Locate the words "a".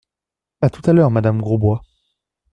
0.61-0.71